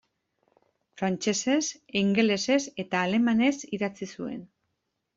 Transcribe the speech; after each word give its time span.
Frantsesez, 1.01 1.59
ingelesez 2.03 2.59
eta 2.87 3.05
alemanez 3.05 3.55
idatzi 3.81 4.13
zuen. 4.19 4.45